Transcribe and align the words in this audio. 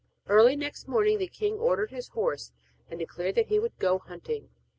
Early 0.27 0.55
next 0.55 0.87
morning 0.87 1.19
the 1.19 1.27
king 1.27 1.59
ordered 1.59 1.91
his 1.91 2.07
horse 2.07 2.51
and 2.89 2.99
declared 2.99 3.35
that 3.35 3.49
he 3.49 3.59
would 3.59 3.77
go 3.77 3.99
hunting. 3.99 4.49